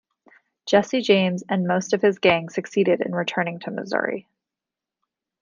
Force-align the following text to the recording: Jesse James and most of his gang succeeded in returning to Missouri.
Jesse 0.65 0.99
James 1.03 1.43
and 1.47 1.67
most 1.67 1.93
of 1.93 2.01
his 2.01 2.17
gang 2.17 2.49
succeeded 2.49 3.01
in 3.01 3.13
returning 3.13 3.59
to 3.59 3.69
Missouri. 3.69 4.27